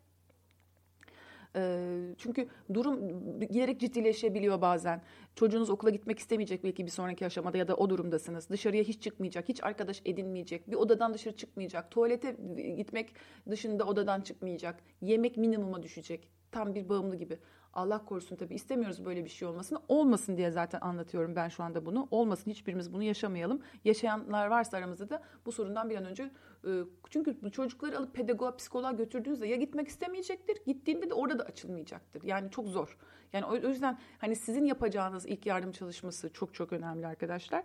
Çünkü 2.19 2.49
durum 2.75 3.00
gerek 3.40 3.81
ciddileşebiliyor 3.81 4.61
bazen. 4.61 5.02
Çocuğunuz 5.35 5.71
okula 5.71 5.90
gitmek 5.90 6.19
istemeyecek 6.19 6.64
belki 6.64 6.87
bir 6.87 6.90
sonraki 6.90 7.26
aşamada 7.26 7.59
ya 7.59 7.69
da 7.69 7.75
o 7.75 7.90
durumdasınız. 7.90 8.50
Dışarıya 8.50 8.83
hiç 8.83 9.02
çıkmayacak, 9.02 9.49
hiç 9.49 9.64
arkadaş 9.64 10.02
edinmeyecek, 10.05 10.71
bir 10.71 10.76
odadan 10.76 11.14
dışarı 11.14 11.37
çıkmayacak, 11.37 11.90
tuvalete 11.90 12.37
gitmek 12.76 13.14
dışında 13.50 13.85
odadan 13.85 14.21
çıkmayacak, 14.21 14.81
yemek 15.00 15.37
minimuma 15.37 15.83
düşecek. 15.83 16.29
Tam 16.52 16.75
bir 16.75 16.88
bağımlı 16.88 17.17
gibi. 17.17 17.38
Allah 17.75 18.05
korusun 18.05 18.37
tabii 18.37 18.55
istemiyoruz 18.55 19.05
böyle 19.05 19.25
bir 19.25 19.31
şey 19.31 19.49
olmasını. 19.49 19.79
Olmasın 19.89 20.37
diye 20.37 20.50
zaten 20.50 20.81
anlatıyorum 20.81 21.37
ben 21.37 21.49
şu 21.49 21.62
anda 21.62 21.87
bunu. 21.87 22.09
Olmasın 22.11 22.50
hiçbirimiz 22.50 22.93
bunu 22.93 23.03
yaşamayalım. 23.03 23.62
Yaşayanlar 23.85 24.47
varsa 24.47 24.77
aramızda 24.77 25.11
da 25.11 25.23
bu 25.47 25.53
sorundan 25.53 25.91
bir 25.91 25.97
an 25.97 26.05
önce 26.05 26.31
e, 26.65 26.71
çünkü 27.11 27.43
bu 27.43 27.50
çocukları 27.50 27.99
alıp 27.99 28.15
pedagoğa, 28.15 28.57
psikoloğa 28.57 28.93
götürdüğünüzde 28.93 29.47
ya 29.47 29.57
gitmek 29.57 29.89
istemeyecektir, 29.89 30.65
gittiğinde 30.67 31.11
de 31.11 31.15
orada 31.15 31.39
da 31.39 31.43
açılmayacaktır. 31.43 32.23
Yani 32.23 32.50
çok 32.50 32.69
zor. 32.69 32.99
Yani 33.33 33.45
o 33.45 33.69
yüzden 33.69 33.99
hani 34.19 34.37
sizin 34.37 34.65
yapacağınız 34.65 35.27
ilk 35.27 35.47
yardım 35.47 35.73
çalışması 35.73 36.33
çok 36.33 36.55
çok 36.55 36.73
önemli 36.73 37.07
arkadaşlar. 37.07 37.65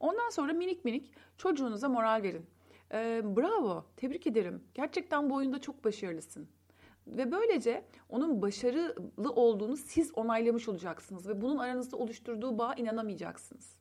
Ondan 0.00 0.30
sonra 0.30 0.52
minik 0.52 0.84
minik 0.84 1.10
çocuğunuza 1.36 1.88
moral 1.88 2.22
verin. 2.22 2.46
Ee, 2.92 3.22
bravo, 3.36 3.84
tebrik 3.96 4.26
ederim. 4.26 4.64
Gerçekten 4.74 5.30
bu 5.30 5.34
oyunda 5.34 5.60
çok 5.60 5.84
başarılısın. 5.84 6.48
Ve 7.16 7.32
böylece 7.32 7.84
onun 8.08 8.42
başarılı 8.42 9.32
olduğunu 9.32 9.76
siz 9.76 10.12
onaylamış 10.14 10.68
olacaksınız 10.68 11.28
ve 11.28 11.40
bunun 11.40 11.58
aranızda 11.58 11.96
oluşturduğu 11.96 12.58
bağa 12.58 12.74
inanamayacaksınız. 12.74 13.76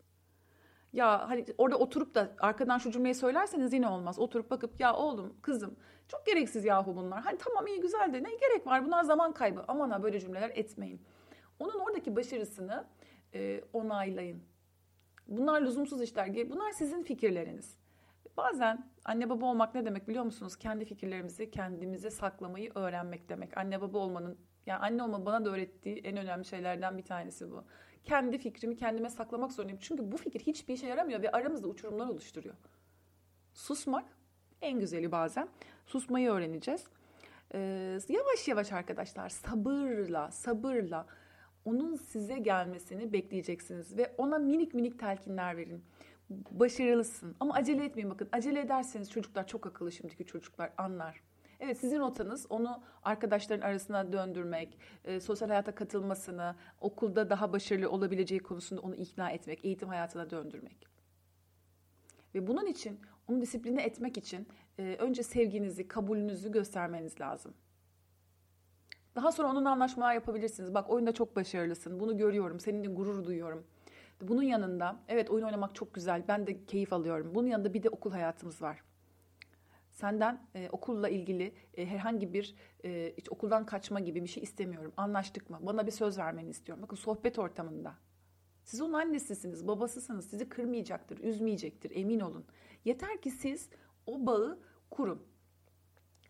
Ya 0.94 1.30
hani 1.30 1.46
orada 1.58 1.78
oturup 1.78 2.16
da 2.16 2.32
arkadan 2.40 2.78
şu 2.78 2.92
cümleyi 2.92 3.16
söylerseniz 3.16 3.74
yine 3.74 3.88
olmaz. 3.88 4.20
Oturup 4.20 4.52
bakıp 4.52 4.80
ya 4.80 4.96
oğlum 4.96 5.36
kızım 5.42 5.76
çok 6.08 6.26
gereksiz 6.26 6.66
yahu 6.66 6.96
bunlar. 6.96 7.22
Hani 7.22 7.38
tamam 7.38 7.68
iyi 7.68 7.80
güzel 7.80 8.14
de 8.14 8.24
ne 8.24 8.30
gerek 8.36 8.68
var 8.68 8.86
bunlar 8.86 9.04
zaman 9.04 9.34
kaybı. 9.34 9.66
Aman 9.68 9.90
ha 9.90 10.04
böyle 10.04 10.20
cümleler 10.20 10.52
etmeyin. 10.56 11.02
Onun 11.60 11.80
oradaki 11.80 12.16
başarısını 12.16 12.86
e, 13.34 13.62
onaylayın. 13.74 14.42
Bunlar 15.28 15.62
lüzumsuz 15.62 16.02
işler. 16.02 16.50
Bunlar 16.50 16.72
sizin 16.72 17.04
fikirleriniz. 17.04 17.78
Bazen 18.38 18.92
anne 19.06 19.30
baba 19.30 19.46
olmak 19.46 19.76
ne 19.76 19.86
demek 19.86 20.08
biliyor 20.08 20.24
musunuz? 20.24 20.56
Kendi 20.56 20.86
fikirlerimizi 20.86 21.52
kendimize 21.52 22.12
saklamayı 22.12 22.72
öğrenmek 22.76 23.30
demek. 23.30 23.58
Anne 23.58 23.82
baba 23.82 23.98
olmanın 23.98 24.38
yani 24.66 24.80
anne 24.80 25.04
olma 25.04 25.26
bana 25.26 25.46
da 25.46 25.50
öğrettiği 25.50 25.98
en 25.98 26.18
önemli 26.18 26.46
şeylerden 26.46 26.98
bir 26.98 27.06
tanesi 27.06 27.52
bu. 27.52 27.64
Kendi 28.04 28.38
fikrimi 28.38 28.76
kendime 28.76 29.10
saklamak 29.10 29.52
zorundayım. 29.52 29.80
Çünkü 29.82 30.12
bu 30.12 30.18
fikir 30.18 30.40
hiçbir 30.40 30.74
işe 30.74 30.88
yaramıyor 30.88 31.22
ve 31.22 31.32
aramızda 31.32 31.68
uçurumlar 31.68 32.08
oluşturuyor. 32.08 32.56
Susmak 33.54 34.06
en 34.62 34.80
güzeli 34.80 35.12
bazen. 35.12 35.50
Susmayı 35.86 36.30
öğreneceğiz. 36.30 36.88
Ee, 37.54 38.00
yavaş 38.10 38.48
yavaş 38.48 38.72
arkadaşlar 38.72 39.30
sabırla 39.30 40.32
sabırla 40.32 41.06
onun 41.66 41.96
size 41.96 42.38
gelmesini 42.38 43.14
bekleyeceksiniz 43.14 43.98
ve 43.98 44.16
ona 44.18 44.38
minik 44.38 44.74
minik 44.74 45.00
telkinler 45.00 45.58
verin 45.58 45.84
başarılısın. 46.30 47.36
Ama 47.40 47.54
acele 47.54 47.86
etmeyin 47.86 48.10
bakın. 48.10 48.30
Acele 48.32 48.60
ederseniz 48.60 49.12
çocuklar 49.12 49.48
çok 49.48 49.68
akıllı 49.68 49.92
şimdiki 49.92 50.26
çocuklar 50.26 50.74
anlar. 50.78 51.24
Evet 51.60 51.78
sizin 51.78 52.00
rotanız 52.00 52.46
onu 52.50 52.82
arkadaşların 53.04 53.68
arasına 53.68 54.14
döndürmek, 54.14 54.78
e, 55.06 55.20
sosyal 55.20 55.50
hayata 55.50 55.76
katılmasını, 55.76 56.56
okulda 56.82 57.30
daha 57.30 57.54
başarılı 57.54 57.90
olabileceği 57.90 58.40
konusunda 58.40 58.82
onu 58.82 58.96
ikna 58.96 59.30
etmek, 59.30 59.66
eğitim 59.66 59.90
hayatına 59.90 60.30
döndürmek. 60.30 60.88
Ve 62.36 62.48
bunun 62.48 62.66
için 62.66 63.00
onu 63.28 63.42
disipline 63.42 63.82
etmek 63.82 64.18
için 64.18 64.48
e, 64.78 64.96
önce 65.00 65.24
sevginizi, 65.24 65.88
kabulünüzü 65.88 66.52
göstermeniz 66.52 67.22
lazım. 67.22 67.54
Daha 69.16 69.32
sonra 69.32 69.48
onunla 69.48 69.72
anlaşmalar 69.72 70.14
yapabilirsiniz. 70.14 70.74
Bak 70.74 70.90
oyunda 70.90 71.12
çok 71.12 71.36
başarılısın. 71.36 72.00
Bunu 72.00 72.18
görüyorum. 72.18 72.60
Seninle 72.60 72.88
gurur 72.88 73.26
duyuyorum. 73.26 73.64
Bunun 74.22 74.44
yanında 74.44 75.00
evet 75.08 75.30
oyun 75.30 75.46
oynamak 75.46 75.76
çok 75.76 75.94
güzel. 75.94 76.24
Ben 76.28 76.48
de 76.48 76.66
keyif 76.66 76.94
alıyorum. 76.94 77.36
Bunun 77.36 77.48
yanında 77.48 77.74
bir 77.74 77.84
de 77.84 77.90
okul 77.90 78.12
hayatımız 78.12 78.62
var. 78.62 78.84
Senden 79.92 80.48
e, 80.56 80.70
okulla 80.72 81.10
ilgili 81.10 81.54
e, 81.74 81.86
herhangi 81.86 82.34
bir 82.34 82.56
e, 82.86 83.14
hiç 83.18 83.32
okuldan 83.32 83.66
kaçma 83.66 84.00
gibi 84.00 84.24
bir 84.24 84.28
şey 84.28 84.44
istemiyorum. 84.44 84.94
Anlaştık 84.98 85.50
mı? 85.50 85.60
Bana 85.62 85.88
bir 85.88 85.92
söz 85.92 86.18
vermeni 86.18 86.50
istiyorum. 86.50 86.84
Bakın 86.84 86.96
sohbet 86.96 87.40
ortamında. 87.40 87.96
Siz 88.64 88.82
onun 88.82 88.94
annesisiniz, 88.94 89.68
babasısınız. 89.68 90.30
Sizi 90.30 90.50
kırmayacaktır, 90.50 91.20
üzmeyecektir. 91.20 91.92
Emin 91.96 92.20
olun. 92.20 92.46
Yeter 92.86 93.22
ki 93.22 93.32
siz 93.32 93.70
o 94.06 94.26
bağı 94.26 94.60
kurun. 94.90 95.24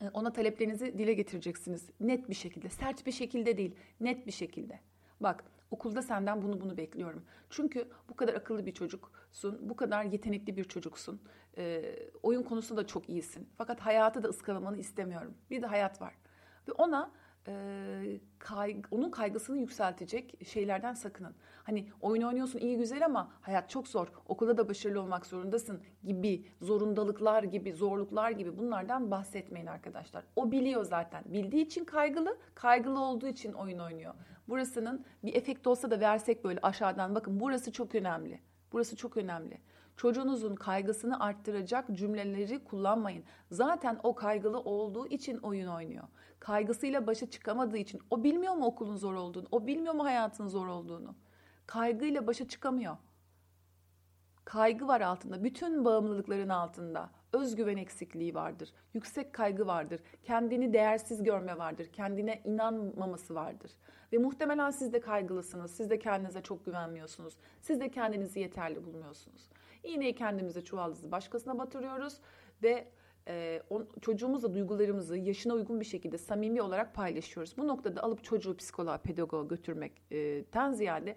E, 0.02 0.10
ona 0.10 0.34
taleplerinizi 0.34 0.98
dile 0.98 1.14
getireceksiniz. 1.14 1.90
Net 2.00 2.30
bir 2.30 2.36
şekilde, 2.36 2.70
sert 2.70 3.06
bir 3.06 3.12
şekilde 3.12 3.58
değil, 3.58 3.76
net 4.00 4.28
bir 4.28 4.32
şekilde. 4.32 4.80
Bak 5.20 5.44
Okulda 5.72 6.02
senden 6.02 6.42
bunu 6.42 6.62
bunu 6.62 6.78
bekliyorum. 6.78 7.26
Çünkü 7.50 7.88
bu 8.10 8.16
kadar 8.16 8.34
akıllı 8.34 8.66
bir 8.66 8.74
çocuksun, 8.74 9.70
bu 9.70 9.76
kadar 9.76 10.04
yetenekli 10.04 10.58
bir 10.58 10.64
çocuksun. 10.64 11.22
E, 11.58 11.96
oyun 12.24 12.44
konusunda 12.44 12.82
da 12.82 12.88
çok 12.88 13.10
iyisin. 13.10 13.50
Fakat 13.58 13.80
hayatı 13.80 14.24
da 14.24 14.28
ıskalamanı 14.28 14.78
istemiyorum. 14.78 15.34
Bir 15.50 15.62
de 15.62 15.66
hayat 15.68 16.02
var. 16.02 16.14
Ve 16.68 16.72
ona 16.72 17.12
e, 17.48 18.20
kay, 18.40 18.82
onun 18.92 19.12
kaygısını 19.12 19.58
yükseltecek 19.58 20.48
şeylerden 20.48 20.94
sakının. 20.94 21.36
Hani 21.64 21.88
oyun 22.02 22.22
oynuyorsun 22.22 22.60
iyi 22.60 22.78
güzel 22.78 23.06
ama 23.06 23.32
hayat 23.42 23.70
çok 23.70 23.88
zor. 23.88 24.08
Okulda 24.28 24.58
da 24.58 24.70
başarılı 24.70 25.02
olmak 25.02 25.26
zorundasın 25.26 25.82
gibi 26.04 26.46
zorundalıklar 26.62 27.44
gibi 27.44 27.74
zorluklar 27.74 28.32
gibi 28.32 28.58
bunlardan 28.58 29.12
bahsetmeyin 29.12 29.68
arkadaşlar. 29.68 30.24
O 30.36 30.52
biliyor 30.52 30.84
zaten. 30.84 31.24
Bildiği 31.26 31.66
için 31.66 31.86
kaygılı, 31.86 32.38
kaygılı 32.56 33.00
olduğu 33.00 33.28
için 33.28 33.54
oyun 33.54 33.80
oynuyor. 33.80 34.14
Burasının 34.48 35.06
bir 35.24 35.36
efekt 35.36 35.68
olsa 35.68 35.92
da 35.92 36.00
versek 36.00 36.44
böyle 36.44 36.60
aşağıdan 36.62 37.16
bakın 37.16 37.40
burası 37.40 37.72
çok 37.72 37.96
önemli. 37.96 38.40
Burası 38.72 38.96
çok 38.96 39.18
önemli. 39.18 39.58
Çocuğunuzun 39.98 40.56
kaygısını 40.56 41.20
arttıracak 41.20 41.86
cümleleri 41.92 42.64
kullanmayın. 42.64 43.24
Zaten 43.52 44.00
o 44.04 44.16
kaygılı 44.16 44.60
olduğu 44.60 45.08
için 45.08 45.38
oyun 45.38 45.68
oynuyor. 45.68 46.04
Kaygısıyla 46.40 47.08
başa 47.08 47.30
çıkamadığı 47.30 47.78
için 47.78 48.02
o 48.10 48.24
bilmiyor 48.24 48.54
mu 48.54 48.66
okulun 48.66 48.98
zor 48.98 49.14
olduğunu? 49.14 49.48
O 49.52 49.68
bilmiyor 49.68 49.94
mu 49.94 50.04
hayatın 50.04 50.48
zor 50.48 50.68
olduğunu? 50.68 51.16
Kaygıyla 51.66 52.28
başa 52.28 52.48
çıkamıyor. 52.48 52.98
Kaygı 54.50 54.88
var 54.88 55.02
altında. 55.02 55.44
Bütün 55.44 55.86
bağımlılıkların 55.86 56.50
altında 56.50 57.10
özgüven 57.34 57.78
eksikliği 57.78 58.36
vardır. 58.36 58.70
Yüksek 58.94 59.34
kaygı 59.34 59.68
vardır. 59.68 60.02
Kendini 60.24 60.74
değersiz 60.74 61.24
görme 61.24 61.58
vardır. 61.58 61.88
Kendine 61.94 62.42
inanmaması 62.46 63.36
vardır. 63.36 63.72
Ve 64.14 64.18
muhtemelen 64.18 64.72
siz 64.72 64.94
de 64.94 65.00
kaygılısınız. 65.00 65.72
Siz 65.72 65.90
de 65.90 66.00
kendinize 66.00 66.42
çok 66.42 66.66
güvenmiyorsunuz. 66.66 67.34
Siz 67.62 67.80
de 67.80 67.92
kendinizi 67.92 68.40
yeterli 68.40 68.86
bulmuyorsunuz. 68.86 69.50
İğneyi 69.84 70.16
kendimize 70.16 70.62
çuvaldızı 70.62 71.12
başkasına 71.12 71.60
batırıyoruz 71.60 72.18
ve 72.64 72.88
e, 73.28 73.62
on, 73.70 73.88
çocuğumuzla 74.02 74.54
duygularımızı 74.54 75.18
yaşına 75.18 75.54
uygun 75.54 75.80
bir 75.80 75.86
şekilde 75.86 76.18
samimi 76.18 76.62
olarak 76.62 76.96
paylaşıyoruz. 76.96 77.58
Bu 77.58 77.68
noktada 77.68 78.04
alıp 78.04 78.24
çocuğu 78.24 78.58
psikoloğa, 78.58 78.98
pedagoğa 78.98 79.44
götürmekten 79.44 80.74
ziyade 80.74 81.16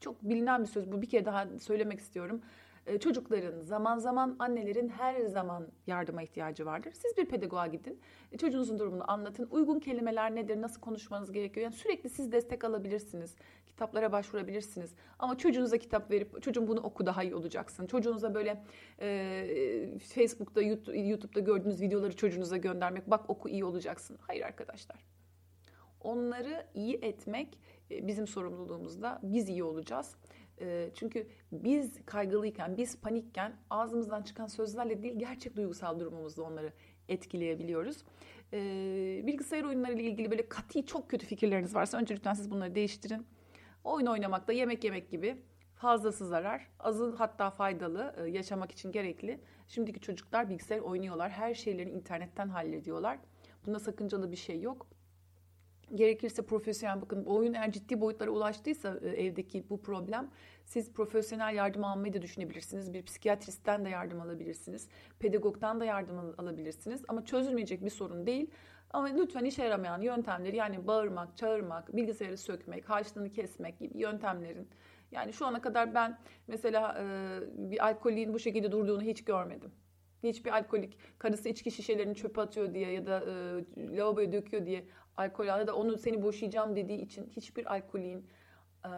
çok 0.00 0.22
bilinen 0.22 0.62
bir 0.62 0.68
söz 0.68 0.92
bu 0.92 1.02
bir 1.02 1.08
kere 1.08 1.24
daha 1.24 1.58
söylemek 1.58 2.00
istiyorum. 2.00 2.40
E, 2.86 2.98
çocukların 2.98 3.60
zaman 3.60 3.98
zaman 3.98 4.36
annelerin 4.38 4.88
her 4.88 5.20
zaman 5.20 5.68
yardıma 5.86 6.22
ihtiyacı 6.22 6.66
vardır. 6.66 6.92
Siz 6.92 7.16
bir 7.16 7.26
pedagoğa 7.26 7.66
gidin. 7.66 8.00
E, 8.32 8.38
çocuğunuzun 8.38 8.78
durumunu 8.78 9.10
anlatın. 9.10 9.48
Uygun 9.50 9.80
kelimeler 9.80 10.34
nedir? 10.34 10.60
Nasıl 10.60 10.80
konuşmanız 10.80 11.32
gerekiyor? 11.32 11.64
Yani 11.64 11.74
sürekli 11.74 12.10
siz 12.10 12.32
destek 12.32 12.64
alabilirsiniz. 12.64 13.36
Kitaplara 13.66 14.12
başvurabilirsiniz. 14.12 14.94
Ama 15.18 15.38
çocuğunuza 15.38 15.78
kitap 15.78 16.10
verip 16.10 16.42
çocuğum 16.42 16.68
bunu 16.68 16.80
oku 16.80 17.06
daha 17.06 17.22
iyi 17.22 17.34
olacaksın. 17.34 17.86
Çocuğunuza 17.86 18.34
böyle 18.34 18.64
e, 19.00 19.98
Facebook'ta, 19.98 20.62
YouTube'da 20.62 21.40
gördüğünüz 21.40 21.80
videoları 21.80 22.16
çocuğunuza 22.16 22.56
göndermek. 22.56 23.10
Bak 23.10 23.30
oku 23.30 23.48
iyi 23.48 23.64
olacaksın. 23.64 24.18
Hayır 24.20 24.42
arkadaşlar. 24.42 25.04
Onları 26.00 26.66
iyi 26.74 26.94
etmek 27.02 27.58
bizim 27.90 28.26
sorumluluğumuzda. 28.26 29.20
Biz 29.22 29.48
iyi 29.48 29.64
olacağız. 29.64 30.16
Çünkü 30.94 31.26
biz 31.52 32.04
kaygılıyken, 32.06 32.76
biz 32.76 33.00
panikken 33.00 33.52
ağzımızdan 33.70 34.22
çıkan 34.22 34.46
sözlerle 34.46 35.02
değil 35.02 35.18
gerçek 35.18 35.56
duygusal 35.56 36.00
durumumuzda 36.00 36.42
onları 36.42 36.72
etkileyebiliyoruz. 37.08 38.04
Bilgisayar 39.26 39.64
oyunları 39.64 39.92
ile 39.92 40.02
ilgili 40.02 40.30
böyle 40.30 40.48
katı 40.48 40.86
çok 40.86 41.10
kötü 41.10 41.26
fikirleriniz 41.26 41.74
varsa 41.74 41.98
önce 41.98 42.16
lütfen 42.16 42.34
siz 42.34 42.50
bunları 42.50 42.74
değiştirin. 42.74 43.26
Oyun 43.84 44.06
oynamakta 44.06 44.52
yemek 44.52 44.84
yemek 44.84 45.10
gibi 45.10 45.36
Fazlası 45.80 46.26
zarar, 46.26 46.66
azı 46.80 47.14
hatta 47.16 47.50
faydalı, 47.50 48.14
e, 48.16 48.30
yaşamak 48.30 48.72
için 48.72 48.92
gerekli. 48.92 49.40
Şimdiki 49.68 50.00
çocuklar 50.00 50.48
bilgisayar 50.48 50.78
oynuyorlar, 50.78 51.30
her 51.30 51.54
şeyleri 51.54 51.90
internetten 51.90 52.48
hallediyorlar. 52.48 53.18
Bunda 53.66 53.78
sakıncalı 53.78 54.32
bir 54.32 54.36
şey 54.36 54.60
yok. 54.60 54.86
Gerekirse 55.94 56.42
profesyonel 56.42 57.00
bakın 57.00 57.24
oyun 57.24 57.54
eğer 57.54 57.72
ciddi 57.72 58.00
boyutlara 58.00 58.30
ulaştıysa 58.30 58.98
e, 59.02 59.08
evdeki 59.08 59.64
bu 59.70 59.82
problem 59.82 60.30
siz 60.64 60.92
profesyonel 60.92 61.54
yardım 61.54 61.84
almayı 61.84 62.14
da 62.14 62.22
düşünebilirsiniz. 62.22 62.94
Bir 62.94 63.02
psikiyatristten 63.02 63.84
de 63.84 63.88
yardım 63.88 64.20
alabilirsiniz. 64.20 64.88
Pedagogdan 65.18 65.80
da 65.80 65.84
yardım 65.84 66.34
alabilirsiniz. 66.38 67.02
Ama 67.08 67.24
çözülmeyecek 67.24 67.84
bir 67.84 67.90
sorun 67.90 68.26
değil. 68.26 68.50
Ama 68.90 69.06
lütfen 69.06 69.44
işe 69.44 69.64
yaramayan 69.64 70.00
yöntemleri 70.00 70.56
yani 70.56 70.86
bağırmak, 70.86 71.36
çağırmak, 71.36 71.96
bilgisayarı 71.96 72.38
sökmek, 72.38 72.90
harçlığını 72.90 73.30
kesmek 73.30 73.78
gibi 73.78 73.98
yöntemlerin 73.98 74.68
yani 75.12 75.32
şu 75.32 75.46
ana 75.46 75.60
kadar 75.62 75.94
ben 75.94 76.18
mesela 76.46 76.98
e, 76.98 77.04
bir 77.70 77.84
alkolün 77.84 78.34
bu 78.34 78.38
şekilde 78.38 78.72
durduğunu 78.72 79.02
hiç 79.02 79.24
görmedim. 79.24 79.70
Hiçbir 80.22 80.50
alkolik 80.50 80.98
karısı 81.18 81.48
içki 81.48 81.70
şişelerini 81.70 82.14
çöpe 82.14 82.40
atıyor 82.40 82.74
diye 82.74 82.92
ya 82.92 83.06
da 83.06 83.24
e, 83.76 83.96
lavaboya 83.96 84.32
döküyor 84.32 84.66
diye 84.66 84.84
alkol 85.16 85.44
ya 85.44 85.66
da 85.66 85.76
onu 85.76 85.98
seni 85.98 86.22
boşayacağım 86.22 86.76
dediği 86.76 87.00
için 87.00 87.26
hiçbir 87.26 87.72
alkolin 87.72 88.26
e, 88.84 88.88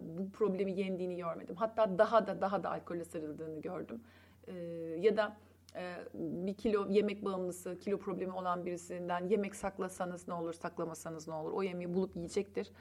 bu 0.00 0.30
problemi 0.32 0.72
yendiğini 0.72 1.16
görmedim. 1.16 1.56
Hatta 1.56 1.98
daha 1.98 2.26
da 2.26 2.40
daha 2.40 2.62
da 2.62 2.70
alkole 2.70 3.04
sarıldığını 3.04 3.60
gördüm. 3.60 4.00
E, 4.46 4.54
ya 5.00 5.16
da 5.16 5.36
e, 5.76 5.94
bir 6.14 6.54
kilo 6.54 6.86
yemek 6.88 7.24
bağımlısı, 7.24 7.78
kilo 7.78 7.98
problemi 7.98 8.32
olan 8.32 8.66
birisinden 8.66 9.28
yemek 9.28 9.54
saklasanız 9.56 10.28
ne 10.28 10.34
olur, 10.34 10.52
saklamasanız 10.52 11.28
ne 11.28 11.34
olur, 11.34 11.52
o 11.52 11.62
yemeği 11.62 11.94
bulup 11.94 12.16
yiyecektir. 12.16 12.72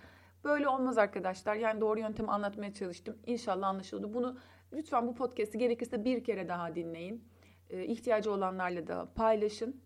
Böyle 0.43 0.67
olmaz 0.69 0.98
arkadaşlar. 0.98 1.55
Yani 1.55 1.81
doğru 1.81 2.00
yöntemi 2.00 2.31
anlatmaya 2.31 2.74
çalıştım. 2.74 3.17
İnşallah 3.25 3.67
anlaşıldı. 3.67 4.13
Bunu 4.13 4.38
lütfen 4.74 5.08
bu 5.08 5.15
podcast'i 5.15 5.58
gerekirse 5.58 6.05
bir 6.05 6.24
kere 6.24 6.48
daha 6.48 6.75
dinleyin. 6.75 7.24
E, 7.69 7.86
ihtiyacı 7.86 8.31
olanlarla 8.31 8.88
da 8.88 9.10
paylaşın. 9.15 9.81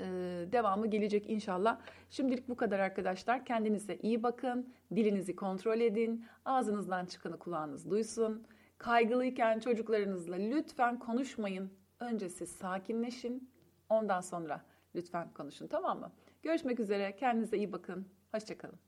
E, 0.00 0.52
devamı 0.52 0.86
gelecek 0.86 1.30
inşallah. 1.30 1.80
Şimdilik 2.10 2.48
bu 2.48 2.56
kadar 2.56 2.78
arkadaşlar. 2.78 3.44
Kendinize 3.44 3.96
iyi 3.96 4.22
bakın. 4.22 4.74
Dilinizi 4.96 5.36
kontrol 5.36 5.80
edin. 5.80 6.26
Ağzınızdan 6.44 7.06
çıkanı 7.06 7.38
kulağınız 7.38 7.90
duysun. 7.90 8.46
Kaygılıyken 8.78 9.58
çocuklarınızla 9.58 10.36
lütfen 10.36 10.98
konuşmayın. 10.98 11.70
Önce 12.00 12.28
siz 12.28 12.50
sakinleşin. 12.50 13.50
Ondan 13.88 14.20
sonra 14.20 14.64
lütfen 14.94 15.32
konuşun 15.32 15.66
tamam 15.66 16.00
mı? 16.00 16.12
Görüşmek 16.42 16.80
üzere. 16.80 17.16
Kendinize 17.16 17.56
iyi 17.56 17.72
bakın. 17.72 18.06
Hoşçakalın. 18.32 18.85